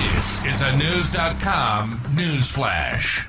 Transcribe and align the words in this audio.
This 0.00 0.42
is 0.46 0.62
a 0.62 0.74
News.com 0.78 2.00
news 2.16 2.50
flash. 2.50 3.28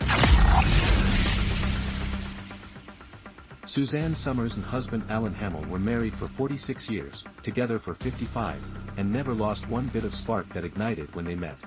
Suzanne 3.66 4.16
Somers 4.16 4.56
and 4.56 4.64
husband 4.64 5.04
Alan 5.10 5.34
Hamel 5.34 5.66
were 5.66 5.80
married 5.80 6.14
for 6.14 6.30
46 6.30 6.90
years, 6.90 7.26
together 7.44 7.78
for 7.78 7.96
55, 7.96 8.58
and 8.96 9.12
never 9.12 9.34
lost 9.34 9.68
one 9.68 9.90
bit 9.90 10.06
of 10.06 10.16
spark 10.16 10.48
that 10.54 10.64
ignited 10.64 11.14
when 11.14 11.26
they 11.26 11.36
met. 11.36 11.58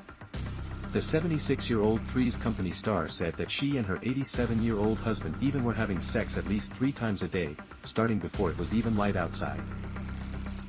The 0.95 1.01
76-year-old 1.01 2.01
Three's 2.11 2.37
Company 2.37 2.73
star 2.73 3.11
said 3.11 3.35
that 3.37 3.51
she 3.51 3.77
and 3.77 3.85
her 3.85 3.97
87-year-old 3.97 4.97
husband 4.97 5.37
even 5.43 5.65
were 5.65 5.75
having 5.75 6.01
sex 6.01 6.39
at 6.39 6.49
least 6.49 6.73
three 6.73 6.93
times 6.93 7.21
a 7.21 7.29
day, 7.29 7.55
starting 7.83 8.19
before 8.19 8.51
it 8.51 8.59
was 8.59 8.73
even 8.73 8.97
light 8.97 9.17
outside. 9.17 9.61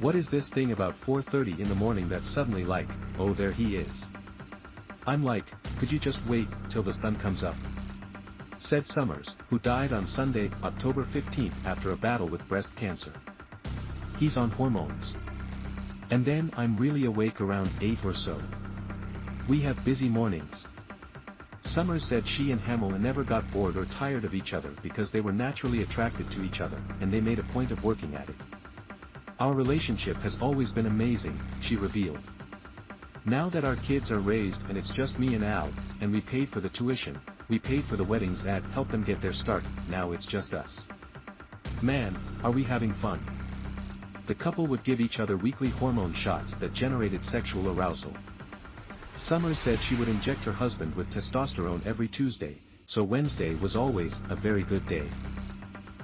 What 0.02 0.16
is 0.16 0.28
this 0.28 0.50
thing 0.50 0.74
about 0.74 1.00
4.30 1.06 1.58
in 1.60 1.70
the 1.70 1.76
morning 1.76 2.10
that 2.10 2.24
suddenly 2.24 2.66
like, 2.66 2.90
oh 3.18 3.34
there 3.34 3.54
he 3.54 3.78
is. 3.78 4.04
I'm 5.08 5.24
like, 5.24 5.46
could 5.78 5.92
you 5.92 6.00
just 6.00 6.20
wait 6.28 6.48
till 6.70 6.84
the 6.84 6.94
sun 6.94 7.16
comes 7.18 7.44
up? 7.44 7.56
Said 8.58 8.88
Somers, 8.88 9.36
who 9.50 9.60
died 9.60 9.94
on 9.94 10.08
Sunday, 10.08 10.50
October 10.64 11.06
15 11.14 11.52
after 11.66 11.92
a 11.92 11.98
battle 11.98 12.28
with 12.28 12.48
breast 12.48 12.76
cancer. 12.76 13.14
He's 14.18 14.38
on 14.38 14.50
hormones. 14.50 15.16
And 16.10 16.26
then 16.26 16.52
I'm 16.58 16.78
really 16.78 17.06
awake 17.06 17.42
around 17.42 17.70
8 17.82 18.04
or 18.04 18.14
so. 18.14 18.42
We 19.48 19.62
have 19.62 19.86
busy 19.86 20.10
mornings. 20.10 20.66
Somers 21.62 22.08
said 22.08 22.28
she 22.28 22.52
and 22.52 22.62
Hamel 22.62 22.92
never 22.92 23.24
got 23.24 23.50
bored 23.52 23.76
or 23.76 23.86
tired 23.86 24.24
of 24.24 24.34
each 24.34 24.54
other 24.54 24.72
because 24.82 25.12
they 25.12 25.22
were 25.22 25.34
naturally 25.34 25.82
attracted 25.82 26.30
to 26.32 26.44
each 26.44 26.62
other, 26.62 26.78
and 27.02 27.12
they 27.12 27.22
made 27.22 27.40
a 27.40 27.44
point 27.54 27.72
of 27.72 27.84
working 27.84 28.16
at 28.16 28.30
it. 28.30 28.36
Our 29.40 29.54
relationship 29.54 30.16
has 30.18 30.38
always 30.42 30.72
been 30.72 30.86
amazing, 30.86 31.40
she 31.62 31.76
revealed. 31.76 32.22
Now 33.28 33.50
that 33.50 33.66
our 33.66 33.76
kids 33.78 34.12
are 34.12 34.20
raised 34.20 34.62
and 34.70 34.78
it's 34.78 34.92
just 34.92 35.18
me 35.18 35.34
and 35.34 35.44
Al, 35.44 35.72
and 36.00 36.14
we 36.14 36.22
paid 36.22 36.50
for 36.50 36.60
the 36.60 36.70
tuition, 36.70 37.20
we 37.50 37.58
paid 37.58 37.84
for 37.84 37.96
the 37.96 38.04
weddings 38.04 38.44
that 38.44 38.62
helped 38.66 38.92
them 38.92 39.04
get 39.04 39.20
their 39.20 39.34
start, 39.34 39.64
now 39.90 40.12
it's 40.12 40.28
just 40.28 40.54
us. 40.54 40.84
Man, 41.82 42.16
are 42.44 42.52
we 42.52 42.64
having 42.64 42.94
fun. 42.94 43.20
The 44.28 44.36
couple 44.36 44.68
would 44.68 44.84
give 44.84 45.00
each 45.00 45.20
other 45.20 45.38
weekly 45.38 45.70
hormone 45.70 46.14
shots 46.14 46.56
that 46.60 46.74
generated 46.74 47.26
sexual 47.26 47.76
arousal. 47.76 48.14
Somers 49.18 49.58
said 49.58 49.80
she 49.80 49.96
would 49.96 50.08
inject 50.08 50.42
her 50.42 50.52
husband 50.52 50.94
with 50.94 51.12
testosterone 51.12 51.84
every 51.88 52.08
Tuesday, 52.08 52.62
so 52.86 53.04
Wednesday 53.04 53.56
was 53.56 53.76
always 53.76 54.20
a 54.30 54.36
very 54.36 54.64
good 54.64 54.88
day. 54.88 55.08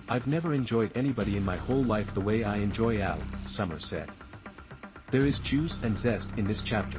I've 0.10 0.26
never 0.26 0.56
enjoyed 0.56 0.92
anybody 0.95 1.38
in 1.38 1.45
my 1.45 1.56
whole 1.56 1.84
life 1.84 2.12
the 2.16 2.20
way 2.20 2.44
I 2.44 2.58
enjoy 2.58 3.00
Al, 3.00 3.20
Somers 3.45 3.86
said. 3.88 4.10
There 5.12 5.26
is 5.26 5.40
juice 5.40 5.81
and 5.84 5.98
zest 5.98 6.31
in 6.38 6.48
this 6.48 6.64
chapter. 6.66 6.98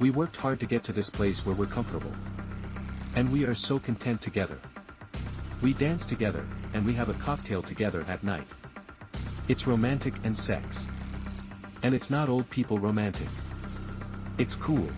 We 0.00 0.08
worked 0.10 0.36
hard 0.36 0.58
to 0.60 0.66
get 0.66 0.82
to 0.84 0.92
this 0.94 1.10
place 1.10 1.44
where 1.44 1.54
we're 1.54 1.66
comfortable. 1.66 2.12
And 3.14 3.30
we 3.30 3.44
are 3.44 3.54
so 3.54 3.78
content 3.78 4.22
together. 4.22 4.58
We 5.62 5.74
dance 5.74 6.06
together, 6.06 6.46
and 6.72 6.86
we 6.86 6.94
have 6.94 7.10
a 7.10 7.14
cocktail 7.14 7.62
together 7.62 8.06
at 8.08 8.24
night. 8.24 8.46
It's 9.48 9.66
romantic 9.66 10.14
and 10.24 10.34
sex. 10.34 10.86
And 11.82 11.94
it's 11.94 12.08
not 12.08 12.30
old 12.30 12.48
people 12.48 12.78
romantic. 12.78 13.28
It's 14.38 14.54
cool. 14.54 14.88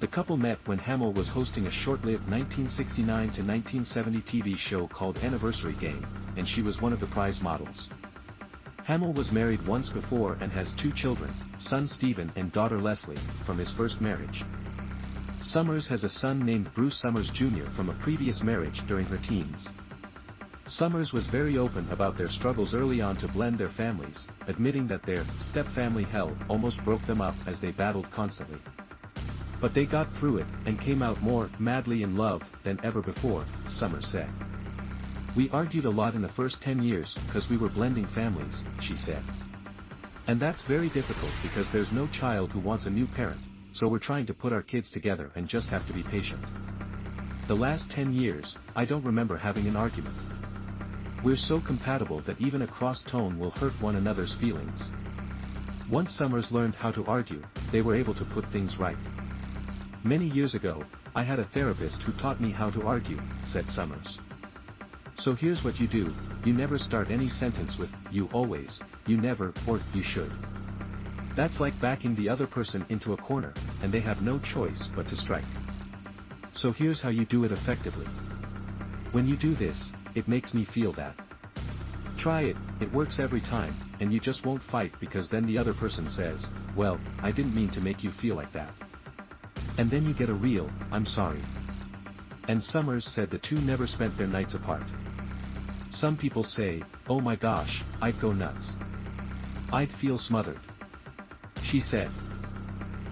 The 0.00 0.08
couple 0.08 0.36
met 0.36 0.58
when 0.66 0.78
Hamel 0.78 1.12
was 1.12 1.28
hosting 1.28 1.68
a 1.68 1.70
short-lived 1.70 2.28
1969 2.28 3.06
to 3.06 3.42
1970 3.44 4.22
TV 4.22 4.58
show 4.58 4.88
called 4.88 5.18
Anniversary 5.18 5.74
Game, 5.74 6.04
and 6.36 6.48
she 6.48 6.62
was 6.62 6.82
one 6.82 6.92
of 6.92 6.98
the 6.98 7.06
prize 7.06 7.40
models. 7.40 7.88
Hamel 8.86 9.12
was 9.14 9.32
married 9.32 9.66
once 9.66 9.90
before 9.90 10.38
and 10.40 10.52
has 10.52 10.72
two 10.80 10.92
children, 10.92 11.28
son 11.58 11.88
Stephen 11.88 12.30
and 12.36 12.52
daughter 12.52 12.78
Leslie, 12.78 13.18
from 13.44 13.58
his 13.58 13.68
first 13.72 14.00
marriage. 14.00 14.44
Somers 15.40 15.88
has 15.88 16.04
a 16.04 16.08
son 16.08 16.46
named 16.46 16.72
Bruce 16.72 16.96
Somers 17.02 17.28
Jr. 17.30 17.68
from 17.74 17.90
a 17.90 17.94
previous 17.94 18.44
marriage 18.44 18.86
during 18.86 19.04
her 19.06 19.18
teens. 19.18 19.68
Somers 20.66 21.12
was 21.12 21.26
very 21.26 21.58
open 21.58 21.84
about 21.90 22.16
their 22.16 22.28
struggles 22.28 22.74
early 22.74 23.00
on 23.00 23.16
to 23.16 23.26
blend 23.26 23.58
their 23.58 23.70
families, 23.70 24.28
admitting 24.46 24.86
that 24.86 25.02
their 25.02 25.24
step-family 25.40 26.04
hell 26.04 26.36
almost 26.48 26.84
broke 26.84 27.04
them 27.06 27.20
up 27.20 27.34
as 27.48 27.58
they 27.58 27.72
battled 27.72 28.08
constantly. 28.12 28.60
But 29.60 29.74
they 29.74 29.86
got 29.86 30.06
through 30.14 30.38
it, 30.38 30.46
and 30.64 30.80
came 30.80 31.02
out 31.02 31.20
more 31.20 31.50
madly 31.58 32.04
in 32.04 32.16
love 32.16 32.42
than 32.62 32.78
ever 32.84 33.02
before, 33.02 33.44
Somers 33.68 34.06
said. 34.06 34.28
We 35.36 35.50
argued 35.50 35.84
a 35.84 35.90
lot 35.90 36.14
in 36.14 36.22
the 36.22 36.30
first 36.30 36.62
10 36.62 36.82
years, 36.82 37.14
cause 37.30 37.50
we 37.50 37.58
were 37.58 37.68
blending 37.68 38.06
families, 38.06 38.64
she 38.80 38.96
said. 38.96 39.22
And 40.28 40.40
that's 40.40 40.64
very 40.64 40.88
difficult 40.88 41.30
because 41.42 41.70
there's 41.70 41.92
no 41.92 42.06
child 42.06 42.52
who 42.52 42.60
wants 42.60 42.86
a 42.86 42.90
new 42.90 43.06
parent, 43.06 43.40
so 43.72 43.86
we're 43.86 43.98
trying 43.98 44.24
to 44.26 44.34
put 44.34 44.54
our 44.54 44.62
kids 44.62 44.90
together 44.90 45.30
and 45.34 45.46
just 45.46 45.68
have 45.68 45.86
to 45.88 45.92
be 45.92 46.02
patient. 46.04 46.42
The 47.48 47.54
last 47.54 47.90
10 47.90 48.14
years, 48.14 48.56
I 48.74 48.86
don't 48.86 49.04
remember 49.04 49.36
having 49.36 49.66
an 49.66 49.76
argument. 49.76 50.16
We're 51.22 51.36
so 51.36 51.60
compatible 51.60 52.22
that 52.22 52.40
even 52.40 52.62
a 52.62 52.66
cross 52.66 53.02
tone 53.02 53.38
will 53.38 53.50
hurt 53.50 53.78
one 53.82 53.96
another's 53.96 54.34
feelings. 54.40 54.90
Once 55.90 56.16
Somers 56.16 56.50
learned 56.50 56.76
how 56.76 56.92
to 56.92 57.04
argue, 57.04 57.42
they 57.70 57.82
were 57.82 57.94
able 57.94 58.14
to 58.14 58.24
put 58.24 58.46
things 58.46 58.78
right. 58.78 58.96
Many 60.02 60.28
years 60.28 60.54
ago, 60.54 60.82
I 61.14 61.24
had 61.24 61.40
a 61.40 61.44
therapist 61.44 62.02
who 62.04 62.12
taught 62.12 62.40
me 62.40 62.52
how 62.52 62.70
to 62.70 62.86
argue, 62.86 63.20
said 63.44 63.68
Somers. 63.70 64.18
So 65.26 65.34
here's 65.34 65.64
what 65.64 65.80
you 65.80 65.88
do, 65.88 66.14
you 66.44 66.52
never 66.52 66.78
start 66.78 67.10
any 67.10 67.28
sentence 67.28 67.78
with, 67.78 67.90
you 68.12 68.28
always, 68.32 68.78
you 69.08 69.16
never, 69.16 69.52
or, 69.66 69.80
you 69.92 70.00
should. 70.00 70.30
That's 71.34 71.58
like 71.58 71.80
backing 71.80 72.14
the 72.14 72.28
other 72.28 72.46
person 72.46 72.86
into 72.90 73.12
a 73.12 73.16
corner, 73.16 73.52
and 73.82 73.90
they 73.90 73.98
have 73.98 74.22
no 74.22 74.38
choice 74.38 74.88
but 74.94 75.08
to 75.08 75.16
strike. 75.16 75.42
So 76.54 76.70
here's 76.70 77.00
how 77.02 77.08
you 77.08 77.24
do 77.24 77.42
it 77.42 77.50
effectively. 77.50 78.06
When 79.10 79.26
you 79.26 79.36
do 79.36 79.56
this, 79.56 79.90
it 80.14 80.28
makes 80.28 80.54
me 80.54 80.64
feel 80.64 80.92
that. 80.92 81.16
Try 82.16 82.42
it, 82.42 82.56
it 82.80 82.92
works 82.92 83.18
every 83.18 83.40
time, 83.40 83.74
and 83.98 84.12
you 84.12 84.20
just 84.20 84.46
won't 84.46 84.62
fight 84.62 84.92
because 85.00 85.28
then 85.28 85.44
the 85.44 85.58
other 85.58 85.74
person 85.74 86.08
says, 86.08 86.46
well, 86.76 87.00
I 87.20 87.32
didn't 87.32 87.56
mean 87.56 87.70
to 87.70 87.80
make 87.80 88.04
you 88.04 88.12
feel 88.12 88.36
like 88.36 88.52
that. 88.52 88.70
And 89.76 89.90
then 89.90 90.06
you 90.06 90.14
get 90.14 90.30
a 90.30 90.34
real, 90.34 90.70
I'm 90.92 91.04
sorry. 91.04 91.42
And 92.46 92.62
Somers 92.62 93.04
said 93.04 93.28
the 93.28 93.38
two 93.38 93.56
never 93.62 93.88
spent 93.88 94.16
their 94.16 94.28
nights 94.28 94.54
apart. 94.54 94.84
Some 95.90 96.16
people 96.16 96.44
say, 96.44 96.82
oh 97.08 97.20
my 97.20 97.36
gosh, 97.36 97.82
I'd 98.02 98.20
go 98.20 98.32
nuts. 98.32 98.76
I'd 99.72 99.90
feel 99.90 100.18
smothered. 100.18 100.60
She 101.62 101.80
said. 101.80 102.10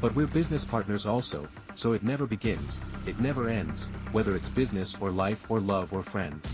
But 0.01 0.15
we're 0.15 0.27
business 0.27 0.65
partners 0.65 1.07
also, 1.07 1.49
so 1.75 1.93
it 1.93 2.03
never 2.03 2.27
begins, 2.27 2.79
it 3.07 3.19
never 3.19 3.49
ends, 3.49 3.89
whether 4.13 4.37
it's 4.37 4.49
business 4.51 4.95
or 5.01 5.11
life 5.11 5.41
or 5.49 5.61
love 5.61 5.93
or 5.93 6.03
friends. 6.03 6.53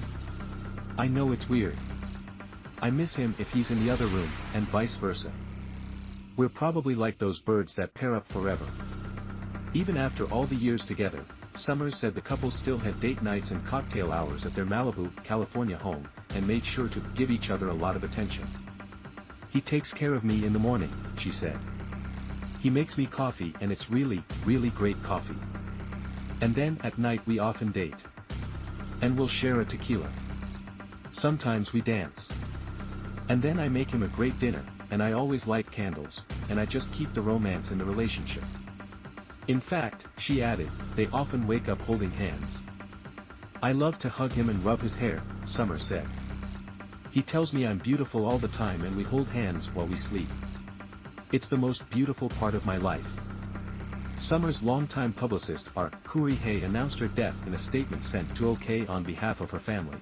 I 0.96 1.08
know 1.08 1.32
it's 1.32 1.48
weird. 1.48 1.76
I 2.80 2.90
miss 2.90 3.14
him 3.14 3.34
if 3.38 3.48
he's 3.48 3.70
in 3.70 3.84
the 3.84 3.90
other 3.90 4.06
room, 4.06 4.30
and 4.54 4.66
vice 4.68 4.96
versa. 4.96 5.32
We're 6.36 6.48
probably 6.48 6.94
like 6.94 7.18
those 7.18 7.40
birds 7.40 7.74
that 7.76 7.92
pair 7.92 8.14
up 8.14 8.26
forever. 8.28 8.66
Even 9.74 9.96
after 9.96 10.24
all 10.26 10.46
the 10.46 10.56
years 10.56 10.84
together, 10.86 11.24
Somers 11.54 11.98
said 11.98 12.14
the 12.14 12.20
couple 12.20 12.50
still 12.50 12.78
had 12.78 13.00
date 13.00 13.22
nights 13.22 13.50
and 13.50 13.64
cocktail 13.66 14.12
hours 14.12 14.46
at 14.46 14.54
their 14.54 14.64
Malibu, 14.64 15.10
California 15.24 15.76
home, 15.76 16.08
and 16.34 16.46
made 16.46 16.64
sure 16.64 16.88
to 16.88 17.02
give 17.16 17.30
each 17.30 17.50
other 17.50 17.68
a 17.68 17.74
lot 17.74 17.96
of 17.96 18.04
attention. 18.04 18.46
He 19.50 19.60
takes 19.60 19.92
care 19.92 20.14
of 20.14 20.24
me 20.24 20.46
in 20.46 20.52
the 20.52 20.58
morning, 20.58 20.90
she 21.18 21.32
said. 21.32 21.58
He 22.60 22.70
makes 22.70 22.96
me 22.96 23.06
coffee 23.06 23.54
and 23.60 23.72
it's 23.72 23.90
really, 23.90 24.22
really 24.44 24.70
great 24.70 25.02
coffee. 25.02 25.36
And 26.40 26.54
then 26.54 26.78
at 26.84 26.98
night 26.98 27.20
we 27.26 27.38
often 27.38 27.72
date. 27.72 28.02
And 29.02 29.18
we'll 29.18 29.28
share 29.28 29.60
a 29.60 29.64
tequila. 29.64 30.10
Sometimes 31.12 31.72
we 31.72 31.80
dance. 31.80 32.30
And 33.28 33.42
then 33.42 33.58
I 33.58 33.68
make 33.68 33.90
him 33.90 34.02
a 34.02 34.08
great 34.08 34.38
dinner, 34.38 34.64
and 34.90 35.02
I 35.02 35.12
always 35.12 35.46
light 35.46 35.70
candles, 35.70 36.20
and 36.48 36.60
I 36.60 36.66
just 36.66 36.92
keep 36.92 37.12
the 37.14 37.22
romance 37.22 37.70
in 37.70 37.78
the 37.78 37.84
relationship. 37.84 38.44
In 39.50 39.60
fact, 39.60 40.04
she 40.16 40.44
added, 40.44 40.70
they 40.94 41.08
often 41.08 41.44
wake 41.44 41.68
up 41.68 41.80
holding 41.80 42.12
hands. 42.12 42.62
I 43.60 43.72
love 43.72 43.98
to 43.98 44.08
hug 44.08 44.30
him 44.30 44.48
and 44.48 44.64
rub 44.64 44.78
his 44.78 44.94
hair, 44.94 45.20
Somers 45.44 45.84
said. 45.88 46.06
He 47.10 47.20
tells 47.20 47.52
me 47.52 47.66
I'm 47.66 47.78
beautiful 47.78 48.26
all 48.26 48.38
the 48.38 48.46
time 48.46 48.84
and 48.84 48.96
we 48.96 49.02
hold 49.02 49.26
hands 49.26 49.68
while 49.74 49.88
we 49.88 49.96
sleep. 49.96 50.28
It's 51.32 51.48
the 51.48 51.56
most 51.56 51.82
beautiful 51.90 52.28
part 52.28 52.54
of 52.54 52.64
my 52.64 52.76
life. 52.76 53.04
Somers' 54.20 54.62
longtime 54.62 55.14
publicist 55.14 55.68
Art 55.74 55.94
Hay 56.14 56.62
announced 56.62 57.00
her 57.00 57.08
death 57.08 57.34
in 57.44 57.52
a 57.54 57.58
statement 57.58 58.04
sent 58.04 58.32
to 58.36 58.50
OK 58.50 58.86
on 58.86 59.02
behalf 59.02 59.40
of 59.40 59.50
her 59.50 59.58
family. 59.58 59.98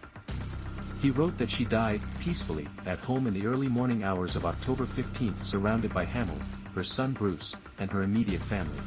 He 1.00 1.10
wrote 1.10 1.38
that 1.38 1.50
she 1.50 1.64
died, 1.64 2.02
peacefully, 2.20 2.68
at 2.84 2.98
home 2.98 3.26
in 3.26 3.32
the 3.32 3.46
early 3.46 3.68
morning 3.68 4.02
hours 4.02 4.36
of 4.36 4.44
October 4.44 4.84
15 4.84 5.36
surrounded 5.40 5.94
by 5.94 6.04
Hamel, 6.04 6.38
her 6.74 6.84
son 6.84 7.14
Bruce, 7.14 7.56
and 7.78 7.90
her 7.90 8.02
immediate 8.02 8.42
family. 8.42 8.80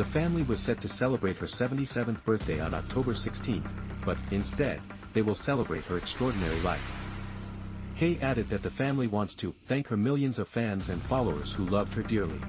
The 0.00 0.06
family 0.06 0.44
was 0.44 0.60
set 0.60 0.80
to 0.80 0.88
celebrate 0.88 1.36
her 1.36 1.46
77th 1.46 2.24
birthday 2.24 2.58
on 2.58 2.72
October 2.72 3.12
16, 3.12 3.62
but, 4.02 4.16
instead, 4.30 4.80
they 5.12 5.20
will 5.20 5.34
celebrate 5.34 5.84
her 5.84 5.98
extraordinary 5.98 6.58
life. 6.60 6.80
Hay 7.96 8.18
added 8.22 8.48
that 8.48 8.62
the 8.62 8.70
family 8.70 9.08
wants 9.08 9.34
to 9.34 9.54
thank 9.68 9.86
her 9.88 9.98
millions 9.98 10.38
of 10.38 10.48
fans 10.48 10.88
and 10.88 11.02
followers 11.02 11.52
who 11.52 11.66
loved 11.66 11.92
her 11.92 12.02
dearly. 12.02 12.40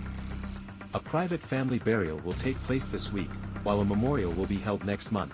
A 0.93 0.99
private 1.01 1.41
family 1.49 1.77
burial 1.77 2.21
will 2.23 2.35
take 2.35 2.55
place 2.59 2.87
this 2.87 3.11
week, 3.11 3.29
while 3.63 3.81
a 3.81 3.85
memorial 3.85 4.31
will 4.31 4.47
be 4.47 4.55
held 4.55 4.85
next 4.85 5.11
month. 5.11 5.33